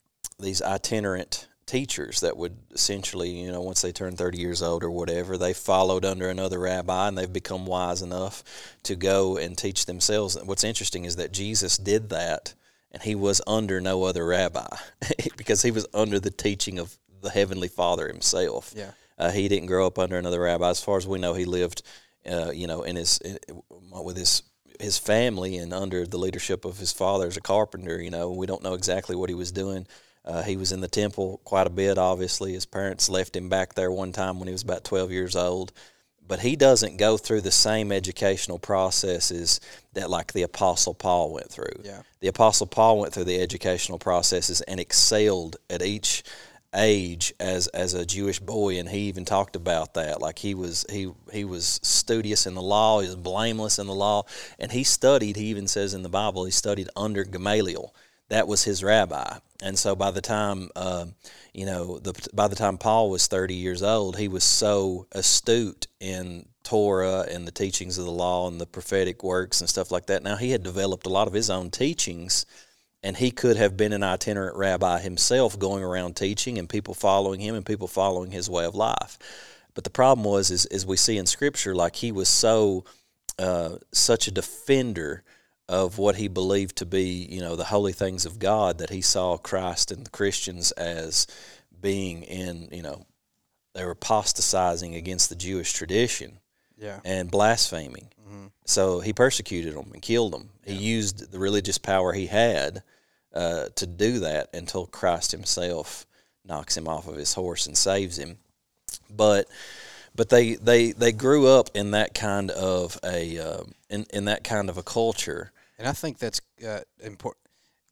[0.41, 4.91] these itinerant teachers that would essentially, you know, once they turned 30 years old or
[4.91, 8.43] whatever, they followed under another rabbi and they've become wise enough
[8.83, 10.37] to go and teach themselves.
[10.43, 12.53] What's interesting is that Jesus did that
[12.91, 14.67] and he was under no other rabbi
[15.37, 18.73] because he was under the teaching of the Heavenly Father himself.
[18.75, 18.91] Yeah.
[19.17, 20.69] Uh, he didn't grow up under another rabbi.
[20.69, 21.83] As far as we know, he lived,
[22.29, 23.37] uh, you know, in his in,
[23.91, 24.43] with his
[24.79, 28.01] his family and under the leadership of his father as a carpenter.
[28.01, 29.87] You know, we don't know exactly what he was doing.
[30.23, 31.97] Uh, he was in the temple quite a bit.
[31.97, 35.35] Obviously, his parents left him back there one time when he was about twelve years
[35.35, 35.71] old.
[36.27, 39.59] But he doesn't go through the same educational processes
[39.93, 41.81] that, like the Apostle Paul went through.
[41.83, 42.03] Yeah.
[42.21, 46.23] The Apostle Paul went through the educational processes and excelled at each
[46.73, 50.21] age as as a Jewish boy, and he even talked about that.
[50.21, 53.95] Like he was he he was studious in the law, he was blameless in the
[53.95, 54.23] law,
[54.59, 55.35] and he studied.
[55.35, 57.93] He even says in the Bible he studied under Gamaliel.
[58.31, 61.07] That was his rabbi, and so by the time uh,
[61.53, 65.87] you know the by the time Paul was thirty years old, he was so astute
[65.99, 70.05] in Torah and the teachings of the law and the prophetic works and stuff like
[70.05, 70.23] that.
[70.23, 72.45] Now he had developed a lot of his own teachings
[73.03, 77.41] and he could have been an itinerant rabbi himself, going around teaching and people following
[77.41, 79.17] him and people following his way of life.
[79.73, 82.85] But the problem was, is as we see in Scripture, like he was so
[83.39, 85.23] uh, such a defender
[85.71, 88.99] of what he believed to be, you know, the holy things of God that he
[88.99, 91.27] saw Christ and the Christians as
[91.79, 93.05] being in, you know,
[93.73, 96.39] they were apostatizing against the Jewish tradition
[96.77, 96.99] Yeah.
[97.05, 98.09] and blaspheming.
[98.21, 98.47] Mm-hmm.
[98.65, 100.49] So he persecuted them and killed them.
[100.65, 102.83] He used the religious power he had
[103.33, 106.05] uh, to do that until Christ himself
[106.43, 108.39] knocks him off of his horse and saves him.
[109.09, 109.47] But
[110.13, 114.43] but they they, they grew up in that kind of a uh, in in that
[114.43, 115.53] kind of a culture.
[115.81, 117.43] And I think that's uh, important,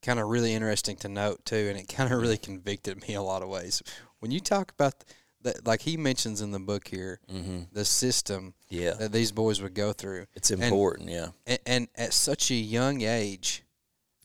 [0.03, 3.21] kind of really interesting to note too, and it kind of really convicted me a
[3.23, 3.81] lot of ways.
[4.19, 4.93] When you talk about
[5.41, 7.19] that, like he mentions in the book here,
[7.71, 11.09] the system Yeah, that these boys would go through, it's And- important.
[11.09, 13.63] yeah, and, and at such a young age,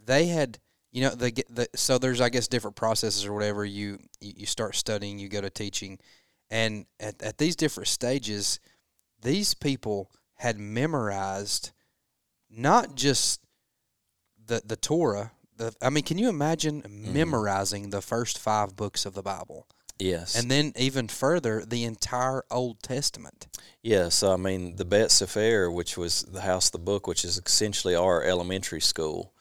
[0.04, 0.58] they had,
[0.92, 3.64] you know, they get the so there's I guess different processes or whatever.
[3.64, 5.98] You you you start studying, you go to teaching,
[6.50, 8.60] and at at these different stages,
[9.22, 11.70] these people had memorized
[12.50, 13.40] not just
[14.46, 15.32] the the Torah.
[15.56, 20.34] The, I mean, can you imagine memorizing the first five books of the Bible, yes,
[20.36, 23.46] and then even further the entire Old Testament?
[23.82, 27.40] Yes, I mean, the Bet Sefer, which was the house of the book, which is
[27.44, 29.32] essentially our elementary school.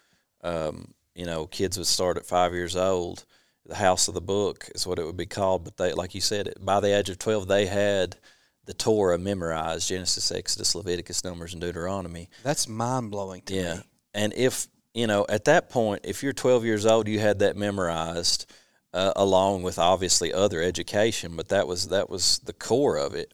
[0.44, 3.26] Um, you know, kids would start at five years old.
[3.66, 5.64] The house of the book is what it would be called.
[5.64, 8.18] But they, like you said, by the age of twelve, they had
[8.66, 12.30] the Torah memorized: Genesis, Exodus, Leviticus, Numbers, and Deuteronomy.
[12.44, 13.76] That's mind blowing to Yeah.
[13.76, 13.82] me.
[14.14, 17.58] And if, you know, at that point, if you're 12 years old, you had that
[17.58, 18.52] memorized
[18.94, 23.34] uh, along with obviously other education, but that was that was the core of it.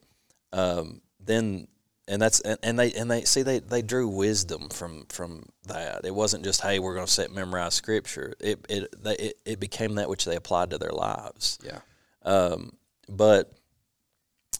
[0.53, 1.67] Um, then
[2.07, 6.05] and that's and, and they and they see they, they drew wisdom from from that.
[6.05, 8.33] It wasn't just hey, we're going to set memorize scripture.
[8.39, 11.59] It it, they, it it became that which they applied to their lives.
[11.63, 11.79] Yeah.
[12.23, 12.73] Um,
[13.09, 13.53] but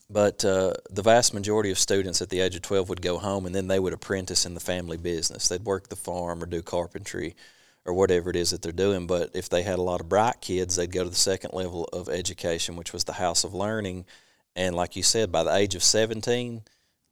[0.10, 3.46] but uh, the vast majority of students at the age of 12 would go home
[3.46, 5.48] and then they would apprentice in the family business.
[5.48, 7.36] They'd work the farm or do carpentry
[7.86, 9.06] or whatever it is that they're doing.
[9.06, 11.86] But if they had a lot of bright kids, they'd go to the second level
[11.94, 14.06] of education, which was the house of learning.
[14.56, 16.64] And like you said, by the age of 17,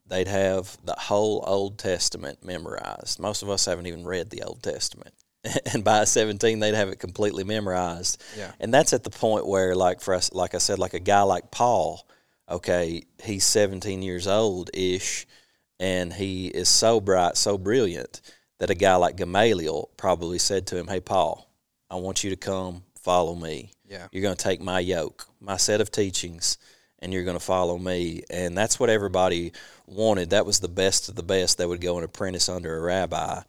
[0.07, 3.19] they'd have the whole Old Testament memorized.
[3.19, 5.13] Most of us haven't even read the Old Testament.
[5.71, 8.21] And by 17, they'd have it completely memorized.
[8.37, 8.51] Yeah.
[8.59, 11.21] And that's at the point where, like for us, like I said, like a guy
[11.21, 12.05] like Paul,
[12.49, 15.25] okay, he's 17 years old ish,
[15.79, 18.21] and he is so bright, so brilliant
[18.59, 21.49] that a guy like Gamaliel probably said to him, "Hey, Paul,
[21.89, 23.71] I want you to come follow me.
[23.87, 24.07] Yeah.
[24.11, 26.57] You're going to take my yoke, my set of teachings."
[26.99, 29.51] And you're going to follow me, and that's what everybody
[29.85, 30.31] wanted.
[30.31, 31.59] That was the best of the best.
[31.59, 33.43] that would go and apprentice under a rabbi,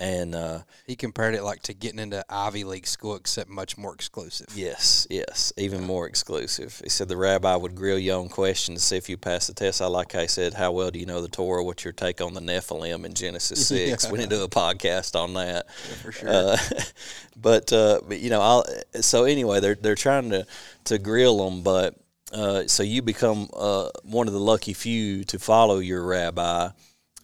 [0.00, 3.94] and uh, He compared it like to getting into Ivy League school, except much more
[3.94, 4.46] exclusive.
[4.54, 6.80] Yes, yes, even more exclusive.
[6.82, 9.54] He said the rabbi would grill you on questions to see if you pass the
[9.54, 9.80] test.
[9.80, 11.64] I like how he said, "How well do you know the Torah?
[11.64, 14.10] What's your take on the Nephilim in Genesis 6?
[14.10, 15.70] We need to do a podcast on that
[16.02, 16.28] for sure.
[16.28, 16.56] Uh,
[17.36, 18.64] but uh, but you know, I'll,
[19.00, 20.46] so anyway, they're they're trying to
[20.84, 21.94] to grill them, but
[22.32, 26.70] uh, so you become uh, one of the lucky few to follow your rabbi.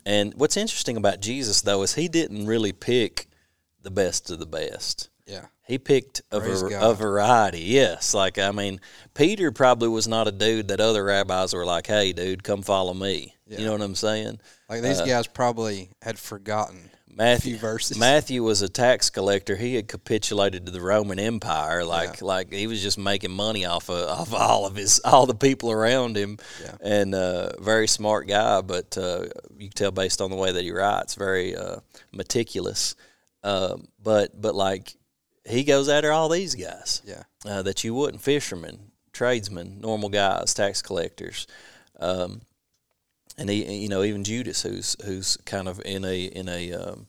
[0.07, 3.27] And what's interesting about Jesus though is he didn't really pick
[3.83, 5.09] the best of the best.
[5.27, 5.47] Yeah.
[5.67, 7.61] He picked a, var- a variety.
[7.61, 8.81] Yes, like I mean,
[9.15, 12.93] Peter probably was not a dude that other rabbis were like, "Hey, dude, come follow
[12.93, 13.59] me." Yeah.
[13.61, 14.41] You know what I'm saying?
[14.69, 17.99] Like Uh, these guys probably had forgotten Matthew few verses.
[17.99, 19.57] Matthew was a tax collector.
[19.57, 21.85] He had capitulated to the Roman Empire.
[21.85, 25.35] Like like he was just making money off of off all of his all the
[25.35, 26.39] people around him.
[26.63, 26.77] Yeah.
[26.81, 29.25] And uh, very smart guy, but uh,
[29.59, 31.77] you can tell based on the way that he writes, very uh,
[32.13, 32.95] meticulous.
[33.43, 34.95] Um, but but like
[35.49, 37.23] he goes after all these guys Yeah.
[37.47, 41.47] uh, that you wouldn't fishermen, tradesmen, normal guys, tax collectors,
[41.99, 42.43] um,
[43.41, 47.07] and he, you know even Judas, who's who's kind of in a in a um,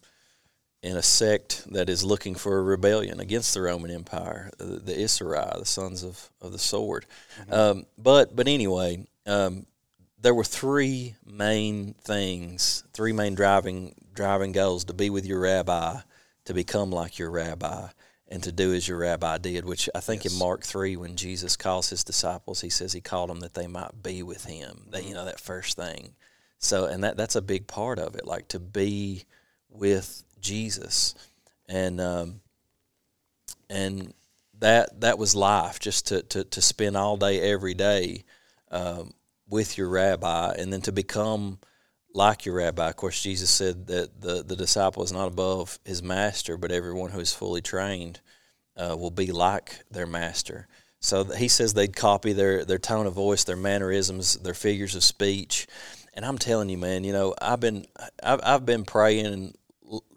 [0.81, 5.03] in a sect that is looking for a rebellion against the Roman Empire, the, the
[5.03, 7.05] Issachar, the sons of, of the sword.
[7.51, 9.65] Um, but but anyway, um,
[10.19, 15.99] there were three main things, three main driving driving goals: to be with your rabbi,
[16.45, 17.89] to become like your rabbi,
[18.29, 19.65] and to do as your rabbi did.
[19.65, 23.29] Which I think in Mark three, when Jesus calls his disciples, he says he called
[23.29, 24.87] them that they might be with him.
[24.91, 26.15] That you know that first thing.
[26.61, 29.25] So and that that's a big part of it, like to be
[29.69, 31.15] with Jesus,
[31.67, 32.41] and um,
[33.69, 34.13] and
[34.59, 38.23] that that was life, just to to, to spend all day every day
[38.69, 39.11] um,
[39.49, 41.57] with your rabbi, and then to become
[42.13, 42.89] like your rabbi.
[42.89, 47.11] Of course, Jesus said that the, the disciple is not above his master, but everyone
[47.11, 48.19] who is fully trained
[48.75, 50.67] uh, will be like their master.
[50.99, 55.03] So he says they'd copy their, their tone of voice, their mannerisms, their figures of
[55.03, 55.67] speech.
[56.13, 57.85] And I'm telling you, man, you know, I've been
[58.21, 59.55] I've, I've been praying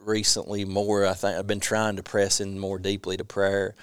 [0.01, 1.07] recently more.
[1.07, 3.75] I think I've been trying to press in more deeply to prayer.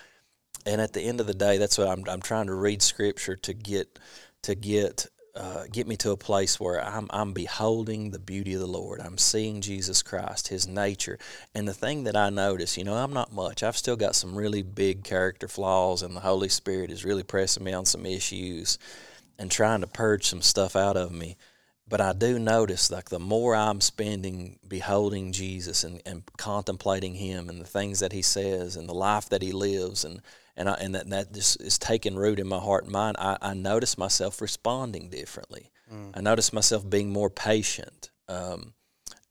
[0.66, 3.36] And at the end of the day, that's what I'm I'm trying to read scripture
[3.38, 4.00] to get
[4.44, 8.60] to get uh, get me to a place where I'm, I'm beholding the beauty of
[8.60, 9.00] the Lord.
[9.00, 11.18] I'm seeing Jesus Christ, His nature.
[11.56, 13.64] And the thing that I notice, you know, I'm not much.
[13.64, 17.64] I've still got some really big character flaws, and the Holy Spirit is really pressing
[17.64, 18.78] me on some issues
[19.40, 21.38] and trying to purge some stuff out of me.
[21.92, 27.50] But I do notice, like, the more I'm spending beholding Jesus and, and contemplating Him
[27.50, 30.22] and the things that He says and the life that He lives and
[30.56, 33.18] and I, and that, that just is taking root in my heart and mind.
[33.20, 35.72] I, I notice myself responding differently.
[35.94, 36.12] Mm.
[36.14, 38.10] I notice myself being more patient.
[38.28, 38.74] Um,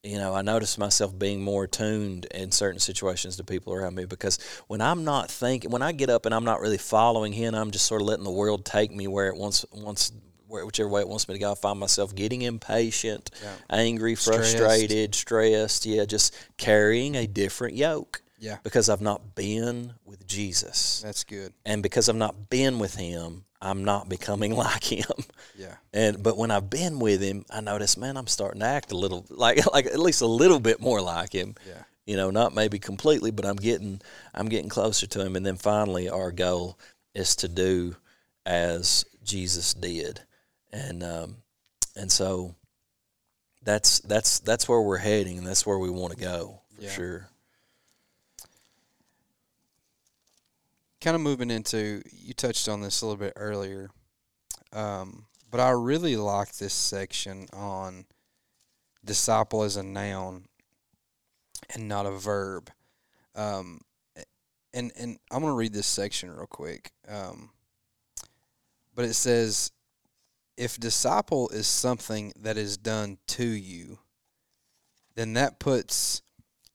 [0.03, 4.07] you know, I notice myself being more attuned in certain situations to people around me
[4.07, 7.55] because when I'm not thinking, when I get up and I'm not really following Him,
[7.55, 10.13] I'm just sort of letting the world take me where it wants wants
[10.51, 11.53] whichever way it wants me to go.
[11.53, 13.55] I find myself getting impatient, yeah.
[13.71, 15.83] angry, frustrated, stressed.
[15.83, 15.87] stressed.
[15.87, 18.23] Yeah, just carrying a different yoke.
[18.39, 18.57] Yeah.
[18.63, 21.03] Because I've not been with Jesus.
[21.05, 21.53] That's good.
[21.67, 25.25] And because I've not been with him, I'm not becoming like him.
[25.57, 25.75] Yeah.
[25.93, 28.97] And but when I've been with him, I notice, man, I'm starting to act a
[28.97, 31.55] little like like at least a little bit more like him.
[31.67, 31.83] Yeah.
[32.07, 34.01] You know, not maybe completely, but I'm getting
[34.35, 35.37] I'm getting closer to him.
[35.37, 36.79] And then finally our goal
[37.15, 37.97] is to do
[38.47, 40.23] as Jesus did.
[40.73, 41.37] And um
[41.97, 42.55] and so
[43.63, 46.91] that's that's that's where we're heading and that's where we want to go for yeah.
[46.91, 47.31] sure.
[51.01, 53.91] kind of moving into you touched on this a little bit earlier,
[54.73, 58.05] um, but I really like this section on
[59.05, 60.45] disciple as a noun
[61.75, 62.71] and not a verb.
[63.35, 63.81] Um,
[64.75, 66.93] and and I'm gonna read this section real quick.
[67.09, 67.51] Um,
[68.95, 69.73] but it says,
[70.61, 73.99] if disciple is something that is done to you,
[75.15, 76.21] then that puts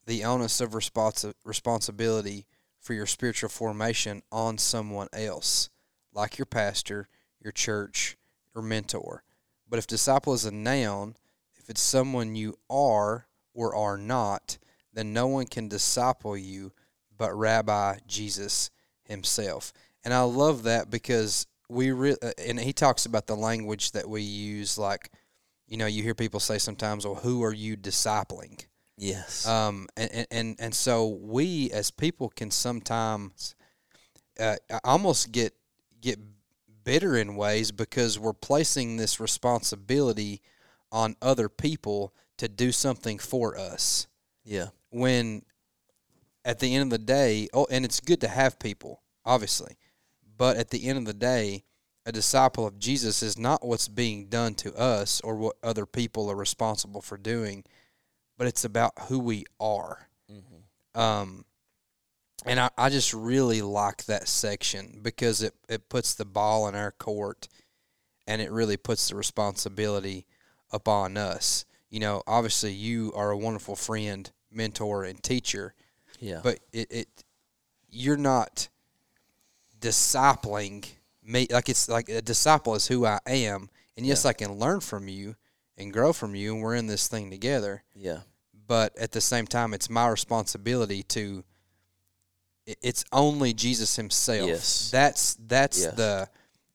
[0.07, 2.47] the onus of responsi- responsibility
[2.79, 5.69] for your spiritual formation on someone else,
[6.11, 7.07] like your pastor,
[7.39, 8.17] your church,
[8.55, 9.23] or mentor.
[9.69, 11.15] But if disciple is a noun,
[11.55, 14.57] if it's someone you are or are not,
[14.93, 16.71] then no one can disciple you
[17.15, 18.71] but Rabbi Jesus
[19.03, 19.73] himself.
[20.03, 24.07] And I love that because we re- uh, and he talks about the language that
[24.07, 25.11] we use like
[25.67, 28.65] you know you hear people say sometimes well who are you discipling
[28.97, 29.45] Yes.
[29.45, 33.55] Um, and, and, and so we as people can sometimes
[34.39, 35.53] uh, almost get
[36.01, 36.19] get
[36.83, 40.41] bitter in ways because we're placing this responsibility
[40.91, 44.07] on other people to do something for us.
[44.43, 44.67] Yeah.
[44.91, 45.43] When
[46.45, 49.77] at the end of the day, oh, and it's good to have people, obviously,
[50.37, 51.63] but at the end of the day,
[52.05, 56.29] a disciple of Jesus is not what's being done to us or what other people
[56.29, 57.65] are responsible for doing
[58.37, 60.07] but it's about who we are.
[60.31, 60.99] Mm-hmm.
[60.99, 61.45] Um,
[62.45, 66.75] and I, I just really like that section because it, it puts the ball in
[66.75, 67.47] our court
[68.27, 70.25] and it really puts the responsibility
[70.71, 71.65] upon us.
[71.89, 75.73] You know, obviously you are a wonderful friend, mentor, and teacher.
[76.19, 76.41] Yeah.
[76.43, 77.07] But it, it
[77.89, 78.67] you're not
[79.85, 80.85] discipling
[81.23, 83.69] me like it's like a disciple is who I am.
[83.97, 84.29] And yes, yeah.
[84.29, 85.35] I can learn from you,
[85.77, 87.83] and grow from you and we're in this thing together.
[87.93, 88.19] Yeah.
[88.67, 91.43] But at the same time it's my responsibility to
[92.65, 94.47] it's only Jesus himself.
[94.47, 94.89] Yes.
[94.91, 95.95] That's that's yes.
[95.95, 96.29] the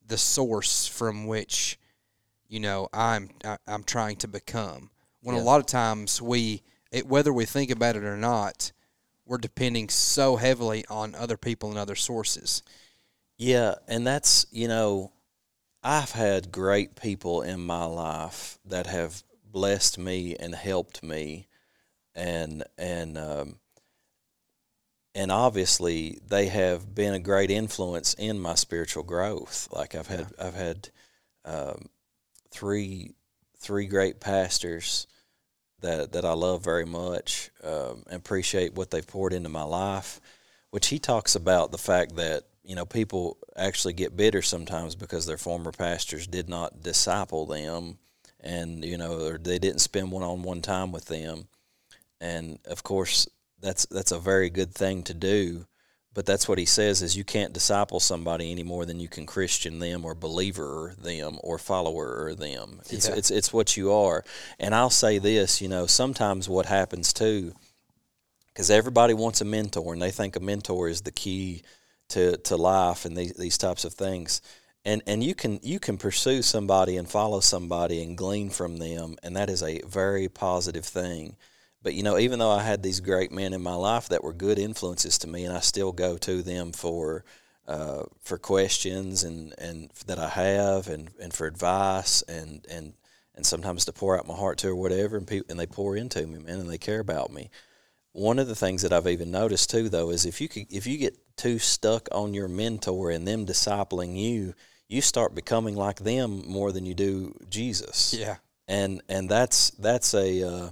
[0.07, 1.77] the source from which
[2.47, 4.89] you know I'm I, am i am trying to become.
[5.21, 5.41] When yeah.
[5.41, 8.71] a lot of times we it, whether we think about it or not,
[9.25, 12.63] we're depending so heavily on other people and other sources.
[13.41, 15.13] Yeah, and that's, you know,
[15.81, 21.47] I've had great people in my life that have blessed me and helped me,
[22.13, 23.55] and and um,
[25.15, 29.67] and obviously they have been a great influence in my spiritual growth.
[29.71, 30.45] Like I've had yeah.
[30.45, 30.89] I've had
[31.43, 31.89] um,
[32.51, 33.15] three
[33.57, 35.07] three great pastors
[35.79, 40.21] that that I love very much um, and appreciate what they've poured into my life.
[40.69, 45.25] Which he talks about the fact that you know, people actually get bitter sometimes because
[45.25, 47.97] their former pastors did not disciple them
[48.39, 51.49] and, you know, or they didn't spend one on one time with them.
[52.21, 53.27] And of course,
[53.59, 55.65] that's that's a very good thing to do.
[56.13, 59.25] but that's what he says is you can't disciple somebody any more than you can
[59.25, 62.79] Christian them or believer them or follower them.
[62.89, 63.15] It's Yeah.
[63.19, 64.23] it's it's what you are.
[64.59, 67.53] And I'll say this, you know, sometimes what happens too
[68.47, 71.63] because everybody wants a mentor and they think a mentor is the key
[72.11, 74.41] to, to life and these, these types of things.
[74.83, 79.15] And and you can you can pursue somebody and follow somebody and glean from them
[79.21, 81.35] and that is a very positive thing.
[81.83, 84.33] But you know even though i had these great men in my life that were
[84.33, 87.23] good influences to me and i still go to them for
[87.67, 92.93] uh, for questions and and that i have and and for advice and and
[93.35, 95.95] and sometimes to pour out my heart to or whatever and people and they pour
[95.95, 97.49] into me man and they care about me
[98.13, 100.85] one of the things that I've even noticed too, though, is if you could, if
[100.85, 104.53] you get too stuck on your mentor and them discipling you,
[104.87, 108.13] you start becoming like them more than you do Jesus.
[108.13, 108.37] Yeah.
[108.67, 110.69] And and that's that's a uh,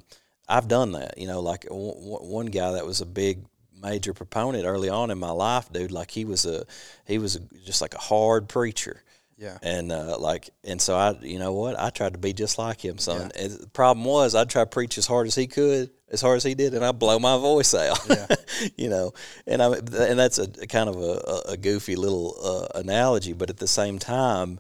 [0.48, 1.18] I've done that.
[1.18, 3.46] You know, like w- w- one guy that was a big
[3.82, 5.92] major proponent early on in my life, dude.
[5.92, 6.66] Like he was a
[7.06, 9.04] he was a, just like a hard preacher.
[9.38, 9.58] Yeah.
[9.62, 12.84] And uh, like, and so I, you know what, I tried to be just like
[12.84, 13.32] him, son.
[13.40, 16.38] And the problem was, I'd try to preach as hard as he could, as hard
[16.38, 18.00] as he did, and I'd blow my voice out.
[18.10, 18.28] Yeah.
[18.78, 19.14] you know,
[19.48, 23.50] and I, and that's a, a kind of a, a goofy little uh, analogy, but
[23.50, 24.60] at the same time,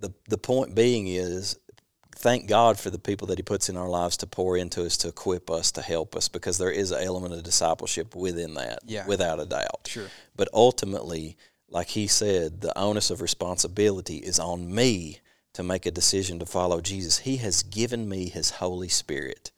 [0.00, 1.58] the the point being is,
[2.16, 4.96] thank God for the people that He puts in our lives to pour into us,
[4.98, 8.78] to equip us, to help us, because there is an element of discipleship within that,
[8.86, 9.06] Yeah.
[9.06, 9.86] without a doubt.
[9.88, 10.06] Sure.
[10.36, 11.36] But ultimately,
[11.68, 15.20] like he said, the onus of responsibility is on me
[15.54, 17.18] to make a decision to follow Jesus.
[17.20, 19.50] He has given me his Holy Spirit,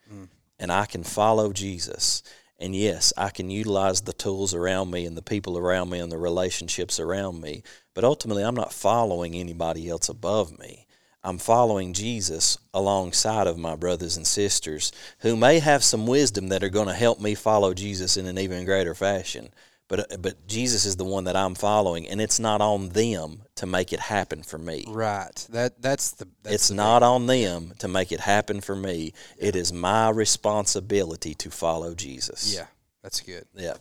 [0.59, 2.23] and I can follow Jesus.
[2.59, 6.11] And yes, I can utilize the tools around me and the people around me and
[6.11, 7.63] the relationships around me.
[7.95, 10.87] But ultimately, I'm not following anybody else above me.
[11.23, 16.65] I'm following Jesus alongside of my brothers and sisters who may have some wisdom that
[16.65, 19.51] are going to help me follow Jesus in an even greater fashion.
[19.89, 23.67] But but Jesus is the one that I'm following, and it's not on them to
[23.67, 24.85] make it happen for me.
[24.87, 25.47] Right.
[25.51, 29.13] That that's the that's It's the not on them to make it happen for me.
[29.37, 32.55] It is my responsibility to follow Jesus.
[32.55, 32.67] Yeah.
[33.03, 33.47] That's good.
[33.55, 33.75] Yeah.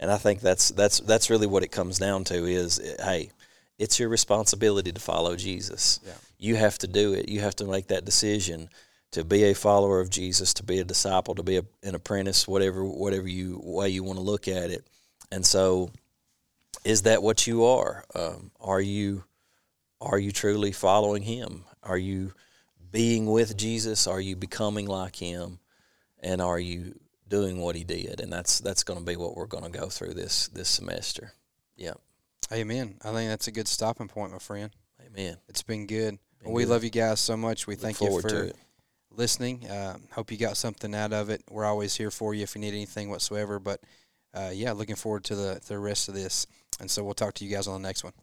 [0.00, 3.30] And I think that's that's that's really what it comes down to is eh, hey,
[3.78, 6.00] it's your responsibility to follow Jesus.
[6.04, 6.14] Yeah.
[6.38, 7.28] You have to do it.
[7.28, 8.68] You have to make that decision
[9.12, 12.48] to be a follower of Jesus, to be a disciple, to be a, an apprentice,
[12.48, 14.84] whatever whatever you way you want to look at it.
[15.30, 15.90] And so
[16.84, 18.04] is that what you are?
[18.14, 19.24] Um, are you
[20.00, 21.64] are you truly following him?
[21.82, 22.34] Are you
[22.90, 24.06] being with Jesus?
[24.06, 25.58] Are you becoming like him?
[26.20, 28.20] And are you doing what he did?
[28.20, 31.32] And that's that's going to be what we're going to go through this this semester.
[31.76, 31.94] Yeah.
[32.52, 32.96] Amen.
[33.02, 34.70] I think that's a good stopping point, my friend.
[35.06, 35.38] Amen.
[35.48, 36.18] It's been good.
[36.42, 36.70] Been we good.
[36.70, 37.66] love you guys so much.
[37.66, 38.52] We Look thank you for
[39.10, 39.68] listening.
[39.68, 41.42] Uh, hope you got something out of it.
[41.50, 43.58] We're always here for you if you need anything whatsoever.
[43.58, 43.80] But
[44.34, 46.46] uh, yeah, looking forward to the the rest of this.
[46.80, 48.14] And so we'll talk to you guys on the next one.